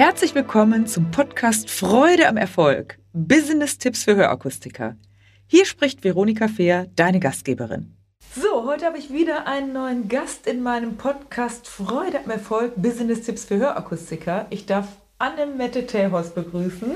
[0.00, 2.98] Herzlich willkommen zum Podcast Freude am Erfolg.
[3.12, 4.96] Business-Tipps für Hörakustiker.
[5.46, 7.98] Hier spricht Veronika Fehr, deine Gastgeberin.
[8.34, 13.44] So, heute habe ich wieder einen neuen Gast in meinem Podcast Freude am Erfolg, Business-Tipps
[13.44, 14.46] für Hörakustiker.
[14.48, 16.92] Ich darf Annemette Telhorst begrüßen.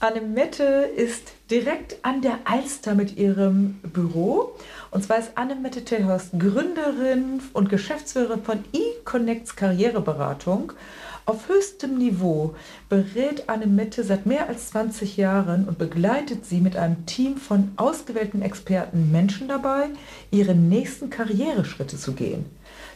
[0.00, 4.56] Annemette ist direkt an der Alster mit ihrem Büro.
[4.94, 10.72] Und zwar ist Annemette Telhorst Gründerin und Geschäftsführerin von eConnects Karriereberatung.
[11.26, 12.54] Auf höchstem Niveau
[12.88, 18.40] berät Annemette seit mehr als 20 Jahren und begleitet sie mit einem Team von ausgewählten
[18.40, 19.88] Experten Menschen dabei,
[20.30, 22.44] ihre nächsten Karriereschritte zu gehen.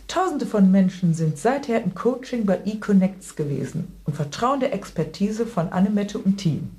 [0.06, 5.70] Tausende von Menschen sind seither im Coaching bei eConnects gewesen und vertrauen der Expertise von
[5.70, 6.70] Annemette und Team.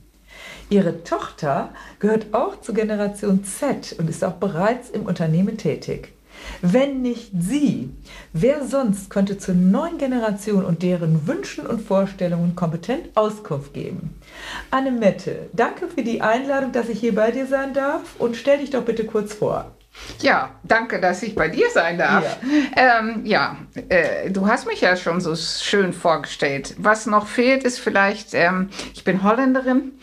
[0.69, 1.69] Ihre Tochter
[1.99, 6.13] gehört auch zur Generation Z und ist auch bereits im Unternehmen tätig.
[6.61, 7.89] Wenn nicht sie,
[8.33, 14.15] wer sonst könnte zur neuen Generation und deren Wünschen und Vorstellungen kompetent Auskunft geben?
[14.71, 18.69] Annemette, danke für die Einladung, dass ich hier bei dir sein darf und stell dich
[18.69, 19.71] doch bitte kurz vor.
[20.21, 22.37] Ja, danke, dass ich bei dir sein darf.
[22.75, 23.57] Ja, ähm, ja
[23.89, 26.75] äh, du hast mich ja schon so schön vorgestellt.
[26.77, 29.93] Was noch fehlt, ist vielleicht, ähm, ich bin Holländerin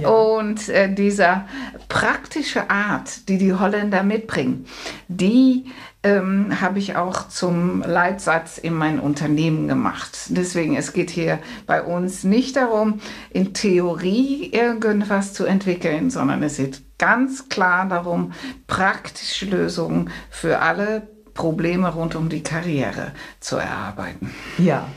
[0.00, 0.08] ja.
[0.08, 1.46] und äh, dieser
[1.88, 4.66] praktische Art, die die Holländer mitbringen,
[5.08, 5.66] die
[6.02, 10.26] ähm, habe ich auch zum Leitsatz in mein Unternehmen gemacht.
[10.28, 13.00] Deswegen, es geht hier bei uns nicht darum,
[13.30, 18.32] in Theorie irgendwas zu entwickeln, sondern es geht ganz klar darum,
[18.66, 24.34] praktische Lösungen für alle Probleme rund um die Karriere zu erarbeiten.
[24.58, 24.88] Ja,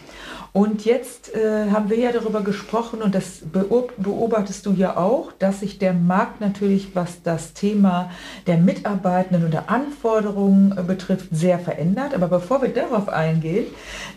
[0.55, 5.59] und jetzt äh, haben wir ja darüber gesprochen und das beobachtest du ja auch, dass
[5.59, 8.09] sich der Markt natürlich, was das Thema
[8.47, 12.13] der Mitarbeitenden und der Anforderungen äh, betrifft, sehr verändert.
[12.13, 13.65] Aber bevor wir darauf eingehen,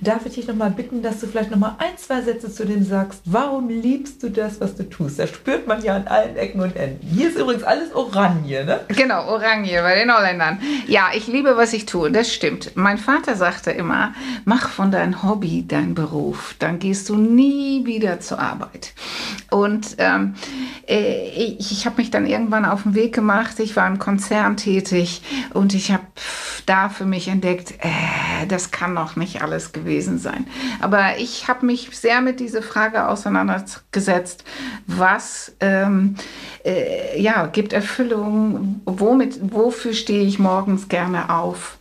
[0.01, 3.21] darf ich dich nochmal bitten, dass du vielleicht nochmal ein, zwei Sätze zu dem sagst.
[3.25, 5.19] Warum liebst du das, was du tust?
[5.19, 7.05] Das spürt man ja an allen Ecken und Enden.
[7.05, 8.79] Hier ist übrigens alles Oranje, ne?
[8.87, 10.61] Genau, Oranje bei den Holländern.
[10.87, 12.13] Ja, ich liebe, was ich tue.
[12.13, 12.77] Das stimmt.
[12.77, 16.28] Mein Vater sagte immer, mach von deinem Hobby dein Beruf.
[16.29, 18.93] Beruf, dann gehst du nie wieder zur Arbeit.
[19.51, 20.35] Und ähm,
[20.87, 23.59] äh, ich, ich habe mich dann irgendwann auf den Weg gemacht.
[23.61, 25.23] Ich war im Konzern tätig
[25.55, 26.05] und ich habe
[26.67, 30.47] da für mich entdeckt, äh, das kann noch nicht alles gewesen sein.
[30.81, 34.45] Aber ich habe mich sehr mit dieser Frage auseinandergesetzt,
[34.87, 36.17] was ähm,
[36.65, 41.79] äh, ja, gibt Erfüllung, womit, wofür stehe ich morgens gerne auf.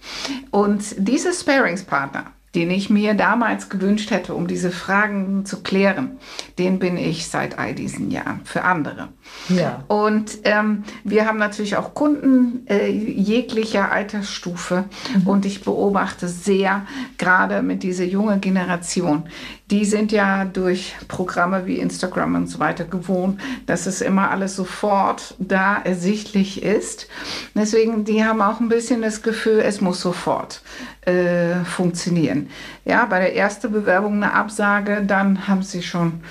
[0.52, 6.18] Und diese Sparingspartner, den ich mir damals gewünscht hätte, um diese Fragen zu klären,
[6.58, 9.10] den bin ich seit all diesen Jahren für andere.
[9.48, 9.84] Ja.
[9.88, 15.28] Und ähm, wir haben natürlich auch Kunden äh, jeglicher Altersstufe mhm.
[15.28, 16.88] und ich beobachte sehr,
[17.20, 19.30] gerade mit dieser jungen Generation,
[19.70, 24.56] die sind ja durch Programme wie Instagram und so weiter gewohnt, dass es immer alles
[24.56, 27.08] sofort da ersichtlich ist.
[27.54, 30.64] Deswegen, die haben auch ein bisschen das Gefühl, es muss sofort
[31.08, 32.50] äh, funktionieren.
[32.86, 36.22] Ja, bei der ersten Bewerbung eine Absage, dann haben sie schon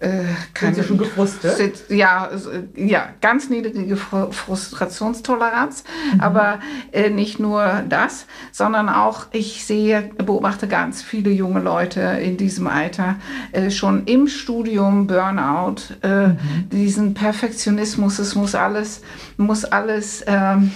[0.00, 1.84] äh, keine, Sind Sie schon gefrustet?
[1.88, 2.28] Ja,
[2.74, 5.84] ja, ganz niedrige Frustrationstoleranz.
[6.12, 6.20] Mhm.
[6.20, 6.58] Aber
[6.90, 12.66] äh, nicht nur das, sondern auch, ich sehe, beobachte ganz viele junge Leute in diesem
[12.66, 13.16] Alter
[13.52, 16.38] äh, schon im Studium, Burnout, äh, mhm.
[16.70, 19.00] diesen Perfektionismus, es muss alles,
[19.36, 20.72] muss alles, ähm,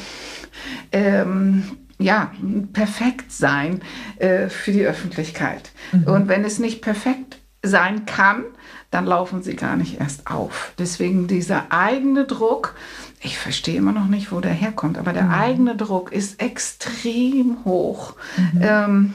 [0.93, 1.65] ähm,
[1.99, 2.33] ja,
[2.73, 3.81] perfekt sein
[4.19, 5.71] äh, für die Öffentlichkeit.
[5.93, 6.05] Mhm.
[6.05, 8.45] Und wenn es nicht perfekt sein kann,
[8.91, 10.73] dann laufen sie gar nicht erst auf.
[10.79, 12.75] Deswegen dieser eigene Druck,
[13.21, 15.35] ich verstehe immer noch nicht, wo der herkommt, aber der mhm.
[15.35, 18.15] eigene Druck ist extrem hoch.
[18.37, 18.61] Mhm.
[18.63, 19.15] Ähm,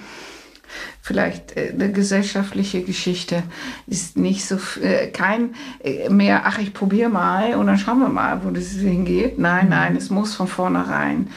[1.03, 3.44] vielleicht äh, eine gesellschaftliche Geschichte
[3.88, 5.53] ist nicht so äh, kein
[5.84, 9.38] äh, mehr, ach ich probiere mal und dann schauen wir mal, wo das hingeht.
[9.38, 9.72] Nein, mhm.
[9.72, 11.28] nein, es muss von vornherein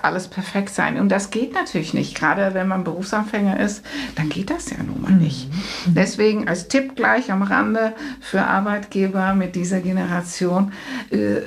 [0.00, 0.98] alles perfekt sein.
[0.98, 2.14] Und das geht natürlich nicht.
[2.14, 3.84] Gerade wenn man Berufsanfänger ist,
[4.14, 5.50] dann geht das ja nun mal nicht.
[5.50, 5.94] Mhm.
[5.94, 10.72] Deswegen als Tipp gleich am Rande für Arbeitgeber mit dieser Generation,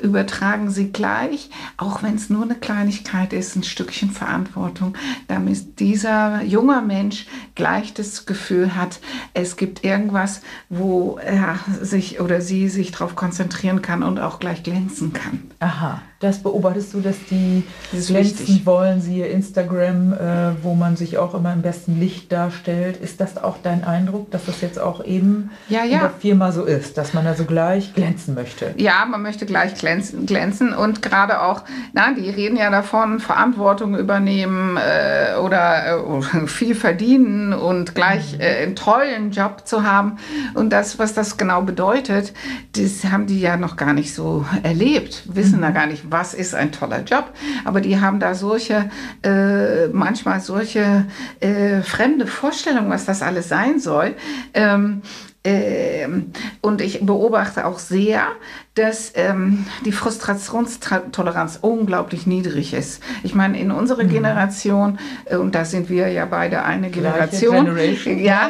[0.04, 4.94] übertragen Sie gleich, auch wenn es nur eine Kleinigkeit ist, ein Stückchen Verantwortung,
[5.28, 7.26] damit dieser junge Mensch
[7.56, 9.00] gleich das Gefühl hat,
[9.34, 14.64] es gibt irgendwas, wo er sich oder sie sich darauf konzentrieren kann und auch gleich
[14.64, 15.52] glänzen kann.
[15.60, 16.02] Aha.
[16.22, 18.66] Das beobachtest du, dass die Das glänzen wichtig.
[18.66, 20.18] wollen, siehe Instagram, äh,
[20.64, 22.98] wo man sich auch immer im besten Licht darstellt.
[22.98, 26.00] Ist das auch dein Eindruck, dass das jetzt auch eben Ja, in ja.
[26.00, 28.74] der Firma so ist, dass man da so gleich glänzen möchte?
[28.78, 31.64] Ja, man möchte gleich glänzen, glänzen und gerade auch,
[31.94, 35.98] na, die reden ja davon, Verantwortung übernehmen äh, oder
[36.34, 40.18] äh, viel verdienen und gleich äh, einen tollen Job zu haben.
[40.54, 42.34] Und das, was das genau bedeutet,
[42.78, 46.56] das haben die ja noch gar nicht so erlebt, wissen da gar nicht, was ist
[46.56, 47.32] ein toller Job.
[47.64, 48.90] Aber die haben da solche,
[49.24, 51.06] äh, manchmal solche
[51.40, 54.16] äh, fremde Vorstellungen, was das alles sein soll.
[54.54, 55.02] Ähm,
[55.46, 56.32] ähm,
[56.62, 58.24] und ich beobachte auch sehr,
[58.74, 63.02] dass ähm, die Frustrationstoleranz unglaublich niedrig ist.
[63.22, 68.18] Ich meine, in unserer Generation, äh, und da sind wir ja beide eine Generation, Generation.
[68.18, 68.50] ja,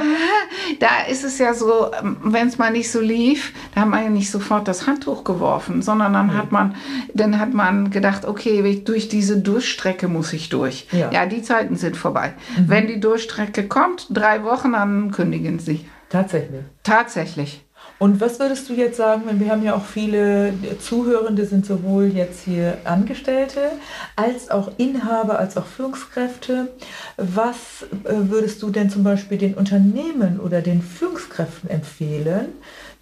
[0.80, 1.92] da ist es ja so,
[2.24, 5.82] wenn es mal nicht so lief, da hat man ja nicht sofort das Handtuch geworfen,
[5.82, 6.76] sondern dann hat man,
[7.14, 10.88] dann hat man gedacht, okay, durch diese Durchstrecke muss ich durch.
[10.92, 11.12] Ja.
[11.12, 12.34] ja die Zeiten sind vorbei.
[12.58, 15.86] Wenn die Durchstrecke kommt, drei Wochen, dann kündigen sie.
[16.10, 16.62] Tatsächlich.
[16.84, 17.65] Tatsächlich.
[17.98, 22.06] Und was würdest du jetzt sagen, wenn wir haben ja auch viele Zuhörende, sind sowohl
[22.06, 23.72] jetzt hier Angestellte
[24.18, 26.68] als auch Inhaber, als auch Führungskräfte.
[27.16, 32.50] Was äh, würdest du denn zum Beispiel den Unternehmen oder den Führungskräften empfehlen,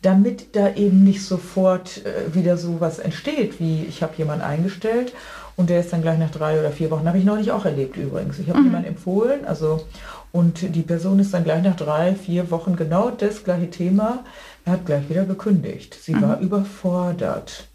[0.03, 5.13] damit da eben nicht sofort äh, wieder so was entsteht, wie ich habe jemanden eingestellt
[5.55, 7.97] und der ist dann gleich nach drei oder vier Wochen, habe ich neulich auch erlebt
[7.97, 8.38] übrigens.
[8.39, 9.85] Ich habe jemanden empfohlen, also
[10.31, 14.23] und die Person ist dann gleich nach drei, vier Wochen genau das gleiche Thema.
[14.65, 15.95] Er hat gleich wieder gekündigt.
[16.01, 17.67] Sie war überfordert.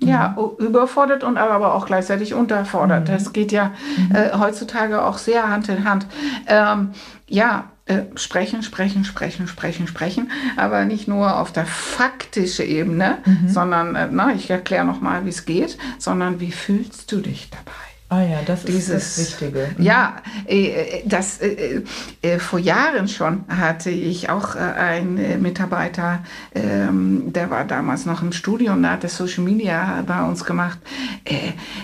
[0.00, 3.08] Ja, u- überfordert und aber auch gleichzeitig unterfordert.
[3.08, 3.72] Das geht ja
[4.12, 6.06] äh, heutzutage auch sehr Hand in Hand.
[6.46, 6.90] Ähm,
[7.28, 13.94] ja, äh, sprechen, sprechen, sprechen, sprechen, sprechen, aber nicht nur auf der faktischen Ebene, sondern,
[13.94, 17.72] äh, na, ich erkläre nochmal, wie es geht, sondern wie fühlst du dich dabei?
[18.12, 19.70] Ah ja, das ist Dieses, das Wichtige.
[19.78, 20.16] Ja,
[20.46, 21.82] äh, das, äh,
[22.20, 26.22] äh, vor Jahren schon hatte ich auch einen Mitarbeiter,
[26.54, 30.78] ähm, der war damals noch im Studium, der hatte Social Media bei uns gemacht.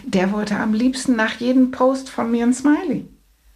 [0.04, 3.08] Der wollte am liebsten nach jedem Post von mir ein Smiley.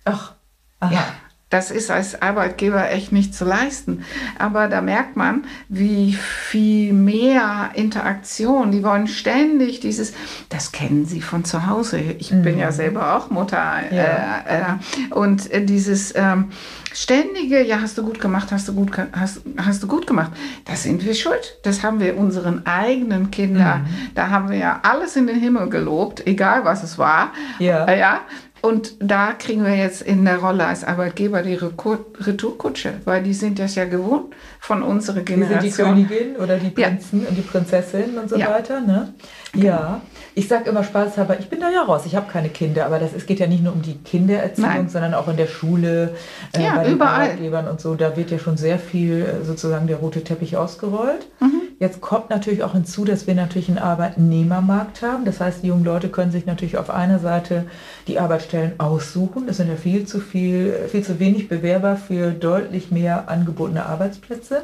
[0.06, 0.32] Ach,
[0.80, 0.94] aha.
[0.94, 1.04] Ja,
[1.52, 4.04] das ist als Arbeitgeber echt nicht zu leisten.
[4.38, 8.72] Aber da merkt man, wie viel mehr Interaktion.
[8.72, 10.14] Die wollen ständig dieses,
[10.48, 11.98] das kennen sie von zu Hause.
[11.98, 13.80] Ich bin ja selber auch Mutter.
[13.90, 14.42] Ja.
[14.48, 16.46] Äh, äh, und äh, dieses ähm,
[16.94, 20.32] ständige, ja, hast du gut gemacht, hast du gut, hast, hast du gut gemacht.
[20.64, 21.58] Das sind wir schuld.
[21.64, 23.86] Das haben wir unseren eigenen Kindern.
[24.14, 27.32] Da haben wir ja alles in den Himmel gelobt, egal was es war.
[27.58, 27.84] Ja.
[27.84, 28.20] Äh, ja.
[28.62, 33.58] Und da kriegen wir jetzt in der Rolle als Arbeitgeber die Retourkutsche, weil die sind
[33.58, 35.88] das ja gewohnt von unserer Die sind die Generation.
[36.08, 36.88] Königin oder die Ja.
[36.88, 38.50] Prinzen und die Prinzessin und so Ja.
[38.50, 39.14] weiter, ne?
[39.54, 40.00] Ja.
[40.34, 43.10] Ich sage immer spaßhalber, ich bin da ja raus, ich habe keine Kinder, aber das,
[43.14, 44.88] es geht ja nicht nur um die Kindererziehung, Nein.
[44.88, 46.14] sondern auch in der Schule,
[46.56, 47.22] äh, Ja, bei den überall.
[47.24, 47.94] Arbeitgebern und so.
[47.96, 51.26] Da wird ja schon sehr viel äh, sozusagen der rote Teppich ausgerollt.
[51.40, 51.60] Mhm.
[51.82, 55.24] Jetzt kommt natürlich auch hinzu, dass wir natürlich einen Arbeitnehmermarkt haben.
[55.24, 57.64] Das heißt, die jungen Leute können sich natürlich auf einer Seite
[58.06, 59.48] die Arbeitsstellen aussuchen.
[59.48, 64.62] Es sind ja viel zu viel, viel zu wenig Bewerber für deutlich mehr angebotene Arbeitsplätze.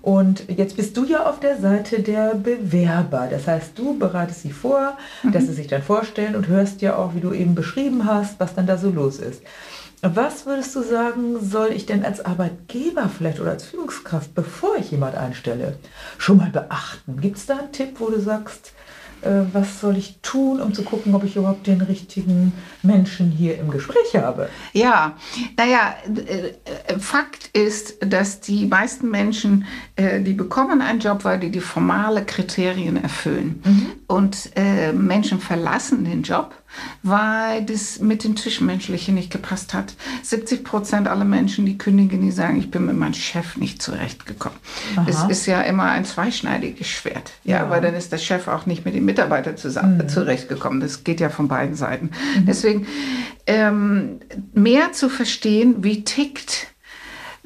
[0.00, 3.28] Und jetzt bist du ja auf der Seite der Bewerber.
[3.30, 4.96] Das heißt, du bereitest sie vor,
[5.30, 8.54] dass sie sich dann vorstellen und hörst ja auch, wie du eben beschrieben hast, was
[8.54, 9.42] dann da so los ist.
[10.02, 14.90] Was würdest du sagen, soll ich denn als Arbeitgeber vielleicht oder als Führungskraft, bevor ich
[14.90, 15.78] jemand einstelle,
[16.18, 17.20] schon mal beachten?
[17.20, 18.72] Gibt es da einen Tipp, wo du sagst,
[19.22, 22.52] äh, was soll ich tun, um zu gucken, ob ich überhaupt den richtigen
[22.82, 24.48] Menschen hier im Gespräch habe?
[24.72, 25.16] Ja,
[25.56, 29.66] naja, äh, äh, Fakt ist, dass die meisten Menschen,
[29.96, 33.62] äh, die bekommen einen Job, weil die die formale Kriterien erfüllen.
[34.08, 36.54] Und äh, Menschen verlassen den Job,
[37.02, 39.94] weil das mit dem Zwischenmenschlichen nicht gepasst hat.
[40.22, 44.58] 70 Prozent aller Menschen, die kündigen, die sagen, ich bin mit meinem Chef nicht zurechtgekommen.
[45.08, 45.28] Es Aha.
[45.28, 47.32] ist ja immer ein zweischneidiges Schwert.
[47.42, 47.70] Ja, Ja.
[47.70, 50.78] weil dann ist der Chef auch nicht mit dem Mitarbeiter zusammen, zurechtgekommen.
[50.78, 52.10] Das geht ja von beiden Seiten.
[52.46, 52.86] Deswegen
[53.48, 54.20] ähm,
[54.52, 56.68] mehr zu verstehen, wie tickt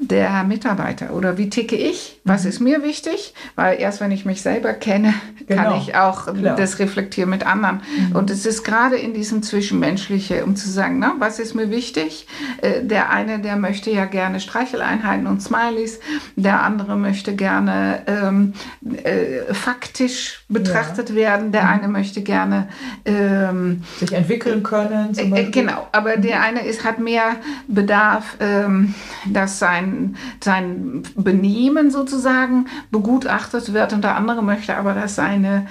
[0.03, 2.19] der Mitarbeiter oder wie ticke ich?
[2.23, 3.35] Was ist mir wichtig?
[3.55, 5.13] Weil erst wenn ich mich selber kenne,
[5.51, 5.63] Genau.
[5.63, 6.55] kann ich auch Klar.
[6.55, 7.81] das reflektieren mit anderen.
[8.13, 12.27] Und es ist gerade in diesem Zwischenmenschliche, um zu sagen, na, was ist mir wichtig?
[12.61, 15.99] Äh, Der eine, der möchte ja gerne Streicheleinheiten und Smileys,
[16.35, 18.53] der andere möchte gerne ähm,
[19.03, 22.67] äh, faktisch betrachtet werden, der eine möchte gerne
[23.05, 25.17] ähm, Sich entwickeln können?
[25.17, 25.51] Äh, Beispiel?
[25.51, 27.35] Genau, aber der eine ist, hat mehr
[27.67, 28.93] Bedarf, ähm,
[29.25, 35.67] dass sein, sein Benehmen sozusagen begutachtet wird und der andere möchte aber, dass sein seine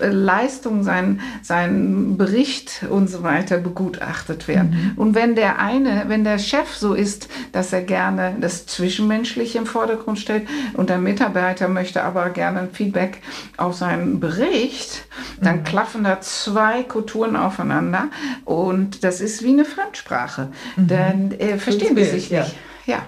[0.00, 4.92] Leistung, sein, sein Bericht und so weiter begutachtet werden.
[4.94, 4.98] Mhm.
[4.98, 9.66] Und wenn der eine, wenn der Chef so ist, dass er gerne das Zwischenmenschliche im
[9.66, 13.18] Vordergrund stellt und der Mitarbeiter möchte aber gerne ein Feedback
[13.56, 15.04] auf seinen Bericht,
[15.40, 15.64] dann mhm.
[15.64, 18.08] klaffen da zwei Kulturen aufeinander
[18.44, 20.48] und das ist wie eine Fremdsprache.
[20.76, 20.86] Mhm.
[20.86, 22.54] Dann äh, verstehen wir sich nicht.
[22.86, 22.94] Ja.
[22.94, 23.02] ja.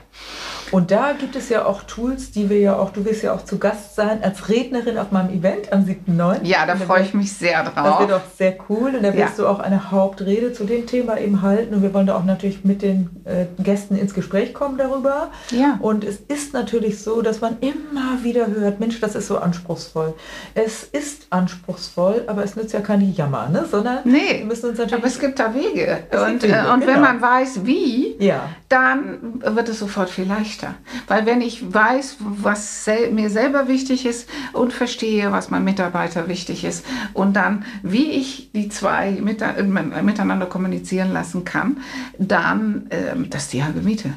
[0.73, 3.45] Und da gibt es ja auch Tools, die wir ja auch, du wirst ja auch
[3.45, 6.45] zu Gast sein als Rednerin auf meinem Event am 7.9.
[6.45, 7.75] Ja, da freue ich mich sehr drauf.
[7.75, 9.45] Das wird auch sehr cool und da wirst ja.
[9.45, 12.65] du auch eine Hauptrede zu dem Thema eben halten und wir wollen da auch natürlich
[12.65, 15.31] mit den äh, Gästen ins Gespräch kommen darüber.
[15.51, 15.79] Ja.
[15.81, 20.15] Und es ist natürlich so, dass man immer wieder hört, Mensch, das ist so anspruchsvoll.
[20.55, 23.67] Es ist anspruchsvoll, aber es nützt ja keine Jammer, ne?
[23.71, 24.95] sondern nee, wir müssen uns natürlich...
[24.95, 25.99] Aber es gibt da Wege.
[26.13, 26.87] Und, Wege, und genau.
[26.87, 28.49] wenn man weiß, wie, ja.
[28.71, 30.75] dann wird es sofort viel leichter leichter.
[31.09, 36.29] Weil wenn ich weiß, was sel mir selber wichtig ist und verstehe, was meinem Mitarbeiter
[36.29, 41.79] wichtig ist und dann, wie ich die zwei mit, äh, miteinander kommunizieren lassen kann,
[42.19, 44.11] dann, äh, das ist die halbe Miete.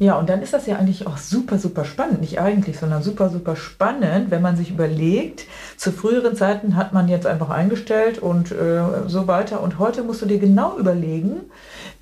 [0.00, 2.20] Ja, und dann ist das ja eigentlich auch super, super spannend.
[2.20, 5.44] Nicht eigentlich, sondern super, super spannend, wenn man sich überlegt,
[5.76, 9.60] zu früheren Zeiten hat man jetzt einfach eingestellt und äh, so weiter.
[9.60, 11.40] Und heute musst du dir genau überlegen,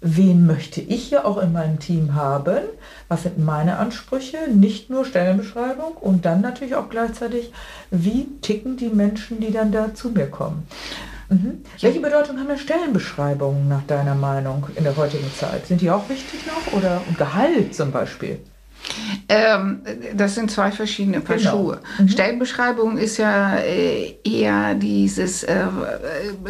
[0.02, 2.59] wen möchte ich ja auch in meinem Team haben,
[3.08, 7.52] was sind meine Ansprüche, nicht nur Stellenbeschreibung und dann natürlich auch gleichzeitig,
[7.90, 10.66] wie ticken die Menschen, die dann da zu mir kommen.
[11.28, 11.62] Mhm.
[11.80, 15.66] Welche Bedeutung haben denn Stellenbeschreibungen nach deiner Meinung in der heutigen Zeit?
[15.66, 18.40] Sind die auch wichtig noch oder und Gehalt zum Beispiel?
[19.28, 19.81] Ähm,
[20.14, 21.50] das sind zwei verschiedene Paar genau.
[21.50, 21.81] Schuhe.
[21.99, 22.09] Mhm.
[22.09, 25.66] Stellenbeschreibung ist ja äh, eher dieses, äh,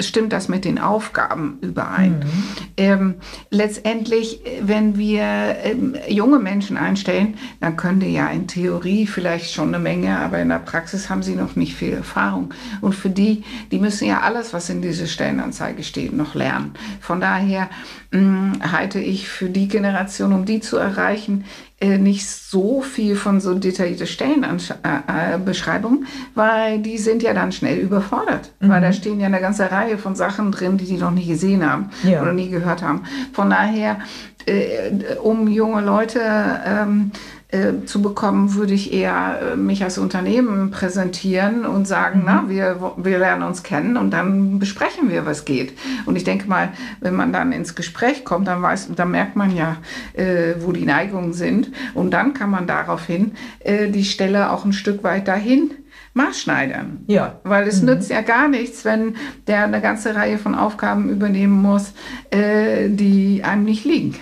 [0.01, 2.19] stimmt das mit den Aufgaben überein?
[2.19, 2.45] Mhm.
[2.77, 3.15] Ähm,
[3.51, 9.69] letztendlich, wenn wir ähm, junge Menschen einstellen, dann können die ja in Theorie vielleicht schon
[9.69, 12.53] eine Menge, aber in der Praxis haben sie noch nicht viel Erfahrung.
[12.83, 16.75] Und für die, die müssen ja alles, was in dieser Stellenanzeige steht, noch lernen.
[17.01, 17.71] Von daher
[18.11, 21.45] mh, mm, halte ich für die Generation, um die zu erreichen,
[21.85, 28.51] nicht so viel von so detaillierte Stellenbeschreibungen, äh, weil die sind ja dann schnell überfordert.
[28.61, 28.69] Mhm.
[28.71, 31.71] Weil da stehen ja eine ganze Reihe von Sachen drin, die die noch nie gesehen
[31.71, 32.23] haben ja.
[32.23, 33.03] oder nie gehört haben.
[33.35, 33.99] Von daher,
[34.47, 36.21] äh, um junge Leute
[36.65, 37.11] ähm,
[37.57, 42.25] äh, zu bekommen, würde ich eher äh, mich als Unternehmen präsentieren und sagen, mhm.
[42.27, 45.73] na, wir, wir lernen uns kennen und dann besprechen wir, was geht.
[46.05, 46.71] Und ich denke mal,
[47.01, 49.77] wenn man dann ins Gespräch kommt, dann weiß, dann merkt man ja,
[50.13, 51.71] äh, wo die Neigungen sind.
[51.95, 55.71] Und dann kann man daraufhin äh, die Stelle auch ein Stück weit dahin
[56.15, 57.05] maßschneidern.
[57.07, 57.41] Ja.
[57.45, 57.89] Weil es mhm.
[57.89, 61.93] nützt ja gar nichts, wenn der eine ganze Reihe von Aufgaben übernehmen muss,
[62.31, 64.17] äh, die einem nicht liegen.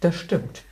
[0.00, 0.62] Das stimmt.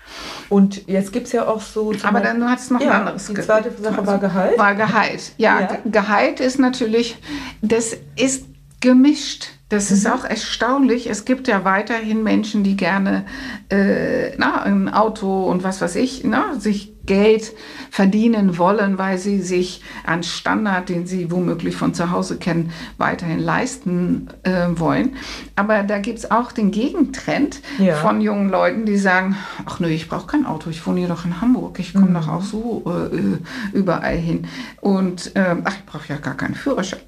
[0.48, 1.92] Und jetzt gibt es ja auch so.
[2.02, 3.26] Aber dann hat es noch ja, ein anderes.
[3.26, 4.58] Die zweite Sache war Gehalt.
[4.58, 5.32] War Gehalt.
[5.36, 7.16] Ja, ja, Gehalt ist natürlich,
[7.62, 8.46] das ist
[8.80, 9.48] gemischt.
[9.68, 9.96] Das mhm.
[9.96, 11.08] ist auch erstaunlich.
[11.10, 13.24] Es gibt ja weiterhin Menschen, die gerne
[13.68, 17.52] äh, na, ein Auto und was weiß ich, na, sich Geld
[17.90, 23.38] verdienen wollen, weil sie sich einen Standard, den sie womöglich von zu Hause kennen, weiterhin
[23.38, 25.16] leisten äh, wollen.
[25.54, 27.94] Aber da gibt es auch den Gegentrend ja.
[27.94, 31.24] von jungen Leuten, die sagen, ach nö, ich brauche kein Auto, ich wohne hier doch
[31.24, 32.14] in Hamburg, ich komme mhm.
[32.14, 34.46] doch auch so äh, überall hin.
[34.80, 37.05] Und äh, ach, ich brauche ja gar keinen Führerschein.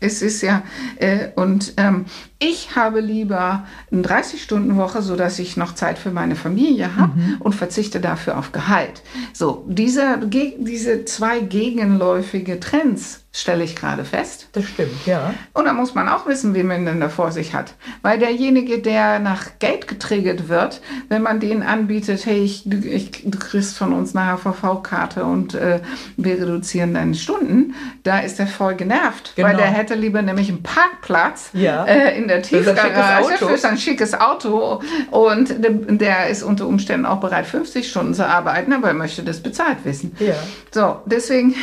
[0.00, 0.62] Es ist ja,
[0.96, 2.06] äh, und ähm,
[2.38, 7.36] ich habe lieber eine 30-Stunden-Woche, sodass ich noch Zeit für meine Familie habe mhm.
[7.40, 9.02] und verzichte dafür auf Gehalt.
[9.34, 14.48] So, diese, diese zwei gegenläufige Trends stelle ich gerade fest.
[14.52, 15.34] Das stimmt, ja.
[15.52, 17.74] Und da muss man auch wissen, wie man denn da vor sich hat.
[18.02, 23.38] Weil derjenige, der nach Geld getriggert wird, wenn man den anbietet, hey, ich, ich, du
[23.38, 25.78] kriegst von uns eine HVV-Karte und äh,
[26.16, 29.34] wir reduzieren deine Stunden, da ist er voll genervt.
[29.36, 29.48] Genau.
[29.48, 31.84] Weil der hätte lieber nämlich einen Parkplatz ja.
[31.84, 34.82] äh, in der Tiefgarage für sein schickes Auto
[35.12, 39.40] und der ist unter Umständen auch bereit, 50 Stunden zu arbeiten, aber er möchte das
[39.40, 40.16] bezahlt wissen.
[40.18, 40.34] Ja.
[40.72, 41.54] So, deswegen,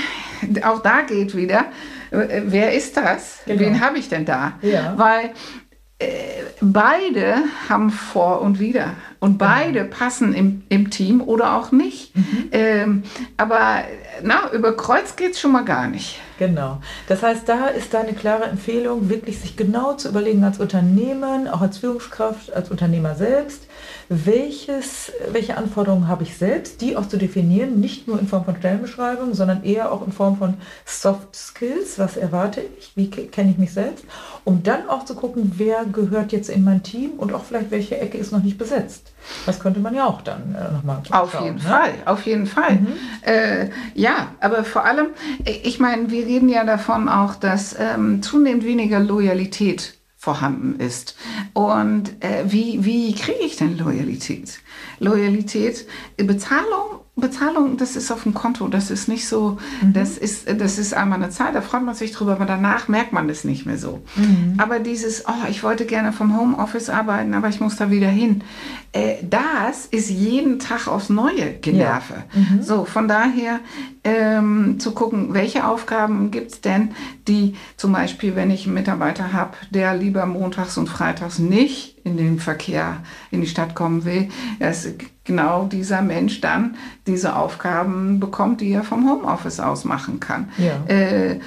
[0.64, 1.57] auch da geht wieder,
[2.12, 3.40] äh, wer ist das?
[3.46, 3.60] Genau.
[3.60, 4.54] Wen habe ich denn da?
[4.62, 4.94] Ja.
[4.98, 5.32] Weil
[6.00, 7.38] äh, beide
[7.70, 8.94] haben Vor und Wider.
[9.20, 9.52] Und genau.
[9.52, 9.90] beide mhm.
[9.90, 12.16] passen im, im Team oder auch nicht.
[12.16, 12.50] Mhm.
[12.52, 13.04] Ähm,
[13.38, 13.84] aber
[14.22, 16.20] na, über Kreuz geht es schon mal gar nicht.
[16.38, 16.78] Genau.
[17.08, 21.62] Das heißt, da ist deine klare Empfehlung, wirklich sich genau zu überlegen als Unternehmen, auch
[21.62, 23.64] als Führungskraft, als Unternehmer selbst,
[24.08, 28.56] welches, welche Anforderungen habe ich selbst, die auch zu definieren, nicht nur in Form von
[28.56, 33.58] Stellenbeschreibung, sondern eher auch in Form von Soft Skills, was erwarte ich, wie kenne ich
[33.58, 34.06] mich selbst,
[34.44, 37.98] um dann auch zu gucken, wer gehört jetzt in mein Team und auch vielleicht welche
[37.98, 39.12] Ecke ist noch nicht besetzt.
[39.46, 41.62] Das könnte man ja auch dann äh, nochmal Auf jeden ne?
[41.62, 42.76] Fall, auf jeden Fall.
[42.76, 42.94] Mhm.
[43.22, 45.08] Äh, ja, aber vor allem,
[45.64, 51.16] ich meine, wir reden ja davon auch, dass ähm, zunehmend weniger Loyalität vorhanden ist.
[51.54, 54.60] Und äh, wie, wie kriege ich denn Loyalität?
[55.00, 59.94] Loyalität, Bezahlung Bezahlung, das ist auf dem Konto, das ist nicht so, mhm.
[59.94, 63.12] das, ist, das ist einmal eine Zeit, da freut man sich drüber, aber danach merkt
[63.12, 64.04] man es nicht mehr so.
[64.16, 64.54] Mhm.
[64.58, 68.44] Aber dieses, oh, ich wollte gerne vom Homeoffice arbeiten, aber ich muss da wieder hin,
[68.94, 72.24] äh, das ist jeden Tag aufs Neue Generve.
[72.34, 72.40] Ja.
[72.40, 72.62] Mhm.
[72.62, 73.62] So, von daher
[74.04, 76.92] ähm, zu gucken, welche Aufgaben gibt es denn,
[77.28, 82.16] die zum Beispiel, wenn ich einen Mitarbeiter habe, der lieber montags und freitags nicht in
[82.16, 84.88] den Verkehr in die Stadt kommen will, dass
[85.28, 90.50] genau dieser Mensch dann diese Aufgaben bekommt, die er vom Homeoffice aus machen kann.
[90.58, 90.84] Ja.
[90.88, 91.40] Äh,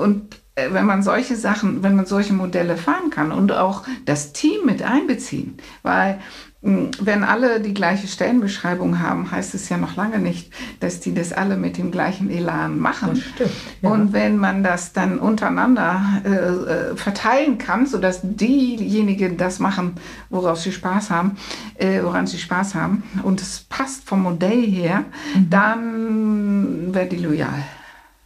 [0.00, 4.32] und äh, wenn man solche Sachen, wenn man solche Modelle fahren kann und auch das
[4.32, 6.20] Team mit einbeziehen, weil
[6.64, 11.32] wenn alle die gleiche Stellenbeschreibung haben, heißt es ja noch lange nicht, dass die das
[11.32, 13.10] alle mit dem gleichen Elan machen.
[13.10, 13.90] Das stimmt, ja.
[13.90, 19.94] Und wenn man das dann untereinander äh, äh, verteilen kann, sodass diejenigen das machen,
[20.30, 21.36] worauf sie Spaß haben,
[21.78, 25.04] äh, woran sie Spaß haben, und es passt vom Modell her,
[25.34, 25.50] mhm.
[25.50, 27.64] dann wird die loyal.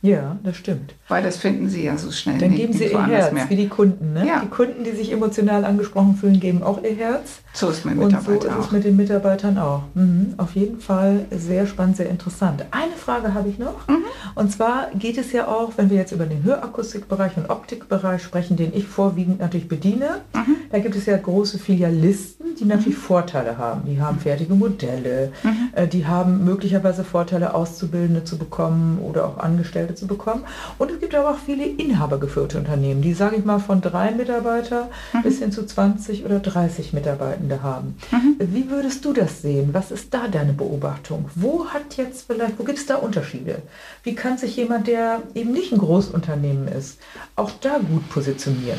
[0.02, 0.94] Ja, das stimmt.
[1.08, 2.38] Weil das finden sie ja so schnell.
[2.38, 3.48] Dann geben sie ihr Herz, mehr.
[3.48, 4.12] wie die Kunden.
[4.12, 4.26] Ne?
[4.26, 4.40] Ja.
[4.40, 7.40] Die Kunden, die sich emotional angesprochen fühlen, geben auch ihr Herz.
[7.54, 8.66] So ist mein Mitarbeiter Und so ist auch.
[8.66, 9.82] es mit den Mitarbeitern auch.
[9.94, 10.34] Mhm.
[10.36, 12.64] Auf jeden Fall sehr spannend, sehr interessant.
[12.70, 13.88] Eine Frage habe ich noch.
[13.88, 14.04] Mhm.
[14.34, 18.56] Und zwar geht es ja auch, wenn wir jetzt über den Hörakustikbereich und Optikbereich sprechen,
[18.56, 20.20] den ich vorwiegend natürlich bediene.
[20.34, 20.56] Mhm.
[20.70, 23.02] Da gibt es ja große Filialisten, die natürlich mhm.
[23.02, 23.82] Vorteile haben.
[23.86, 25.70] Die haben fertige Modelle, mhm.
[25.72, 30.44] äh, die haben möglicherweise Vorteile, Auszubildende zu bekommen oder auch Angestellte zu bekommen.
[30.78, 34.88] Und es gibt aber auch viele inhabergeführte Unternehmen, die, sage ich mal, von drei Mitarbeiter
[35.12, 35.22] mhm.
[35.22, 37.96] bis hin zu 20 oder 30 Mitarbeitende haben.
[38.10, 38.36] Mhm.
[38.38, 39.70] Wie würdest du das sehen?
[39.72, 41.30] Was ist da deine Beobachtung?
[41.34, 43.62] Wo hat jetzt vielleicht, wo gibt es da Unterschiede?
[44.02, 46.98] Wie kann sich jemand, der eben nicht ein Großunternehmen ist,
[47.34, 48.78] auch da gut positionieren?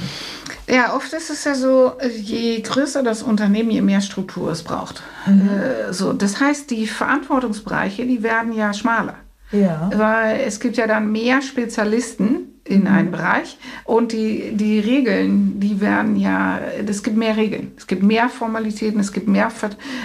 [0.68, 5.02] Ja, oft ist es ja so, je größer das Unternehmen, je mehr Struktur es braucht.
[5.26, 5.50] Mhm.
[5.50, 9.16] Äh, so, das heißt, die Verantwortungsbereiche, die werden ja schmaler.
[9.52, 9.90] Ja.
[9.94, 12.88] Weil es gibt ja dann mehr Spezialisten in mhm.
[12.88, 18.04] einem Bereich und die, die Regeln, die werden ja, es gibt mehr Regeln, es gibt
[18.04, 19.50] mehr Formalitäten, es gibt mehr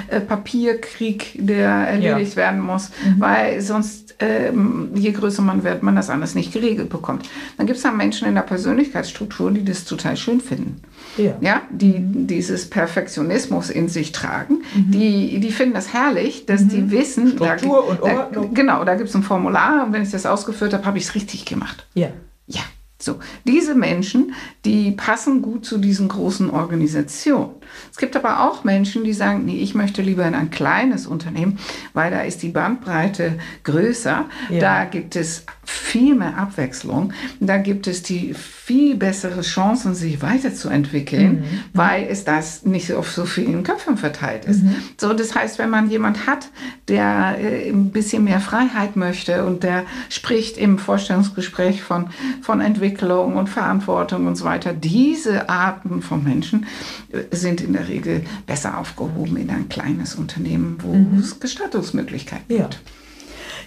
[0.09, 2.37] äh, Papierkrieg, der erledigt ja.
[2.37, 3.21] werden muss, mhm.
[3.21, 7.28] weil sonst, ähm, je größer man wird, man das anders nicht geregelt bekommt.
[7.56, 10.82] Dann gibt es dann Menschen in der Persönlichkeitsstruktur, die das total schön finden
[11.17, 11.34] ja.
[11.41, 14.91] ja, die dieses Perfektionismus in sich tragen, mhm.
[14.91, 16.69] die, die finden das herrlich, dass mhm.
[16.69, 18.54] die wissen, Struktur da, und Ordnung.
[18.54, 21.04] Da, genau, da gibt es ein Formular und wenn ich das ausgeführt habe, habe ich
[21.04, 21.87] es richtig gemacht.
[21.95, 22.08] Ja.
[22.47, 22.63] Ja.
[23.02, 24.33] So, diese Menschen,
[24.65, 27.55] die passen gut zu diesen großen Organisationen.
[27.91, 31.59] Es gibt aber auch Menschen, die sagen, nee, ich möchte lieber in ein kleines Unternehmen,
[31.95, 34.26] weil da ist die Bandbreite größer.
[34.50, 34.61] Ja.
[34.61, 37.13] Da gibt es viel mehr Abwechslung.
[37.41, 41.45] Da gibt es die viel bessere Chancen, sich weiterzuentwickeln, mhm.
[41.73, 44.63] weil es das nicht auf so vielen Köpfen verteilt ist.
[44.63, 44.76] Mhm.
[45.00, 46.49] So, das heißt, wenn man jemand hat,
[46.89, 52.11] der äh, ein bisschen mehr Freiheit möchte und der spricht im Vorstellungsgespräch von,
[52.43, 56.67] von Entwicklung und Verantwortung und so weiter, diese Arten von Menschen
[57.11, 61.19] äh, sind in der Regel besser aufgehoben in ein kleines Unternehmen, wo mhm.
[61.19, 62.63] es Gestattungsmöglichkeiten ja.
[62.63, 62.80] gibt.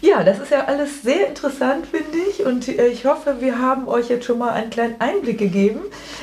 [0.05, 2.45] Ja, das ist ja alles sehr interessant, finde ich.
[2.45, 5.81] Und äh, ich hoffe, wir haben euch jetzt schon mal einen kleinen Einblick gegeben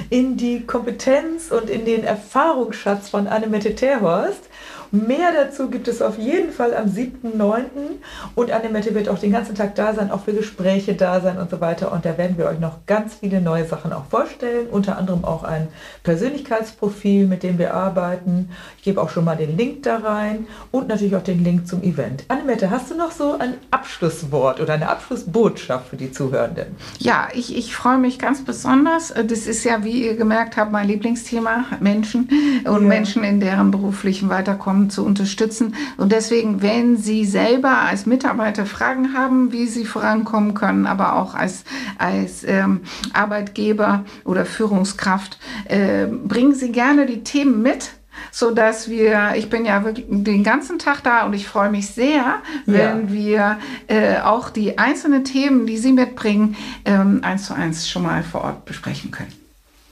[0.08, 4.48] in die Kompetenz und in den Erfahrungsschatz von Annemette Terhorst.
[4.94, 7.62] Mehr dazu gibt es auf jeden Fall am 7.9.
[8.34, 11.50] Und Annemette wird auch den ganzen Tag da sein, auch für Gespräche da sein und
[11.50, 11.92] so weiter.
[11.92, 14.68] Und da werden wir euch noch ganz viele neue Sachen auch vorstellen.
[14.70, 15.68] Unter anderem auch ein
[16.02, 18.50] Persönlichkeitsprofil, mit dem wir arbeiten.
[18.76, 21.82] Ich gebe auch schon mal den Link da rein und natürlich auch den Link zum
[21.82, 22.24] Event.
[22.28, 26.66] Annemette, hast du noch so ein Abschlusswort oder eine Abschlussbotschaft für die Zuhörenden?
[26.98, 29.14] Ja, ich, ich freue mich ganz besonders.
[29.14, 32.28] Das ist ja, wie ihr gemerkt habt, mein Lieblingsthema, Menschen
[32.66, 32.88] und ja.
[32.88, 35.74] Menschen in deren beruflichen Weiterkommen zu unterstützen.
[35.96, 41.34] Und deswegen, wenn Sie selber als Mitarbeiter Fragen haben, wie Sie vorankommen können, aber auch
[41.34, 41.64] als,
[41.98, 42.80] als ähm,
[43.12, 47.90] Arbeitgeber oder Führungskraft, äh, bringen Sie gerne die Themen mit
[48.30, 51.88] so dass wir, ich bin ja wirklich den ganzen Tag da und ich freue mich
[51.88, 53.12] sehr, wenn ja.
[53.12, 58.22] wir äh, auch die einzelnen Themen, die Sie mitbringen, ähm, eins zu eins schon mal
[58.22, 59.41] vor Ort besprechen können.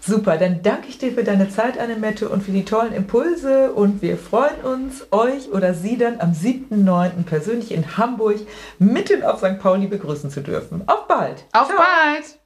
[0.00, 3.72] Super, dann danke ich dir für deine Zeit, Annemette, und für die tollen Impulse.
[3.72, 7.24] Und wir freuen uns, euch oder Sie dann am 7.9.
[7.24, 8.38] persönlich in Hamburg
[8.78, 9.58] mitten auf St.
[9.58, 10.82] Pauli begrüßen zu dürfen.
[10.86, 11.44] Auf bald!
[11.52, 11.78] Auf Ciao.
[11.78, 12.38] bald!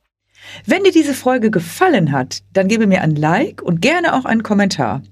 [0.66, 4.42] Wenn dir diese Folge gefallen hat, dann gebe mir ein Like und gerne auch einen
[4.42, 5.02] Kommentar.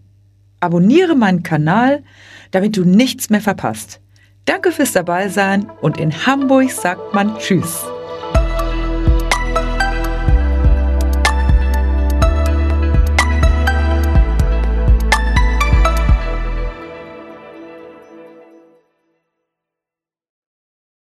[0.61, 2.03] Abonniere meinen Kanal,
[2.51, 4.01] damit du nichts mehr verpasst.
[4.45, 7.85] Danke fürs Dabeisein und in Hamburg sagt man Tschüss.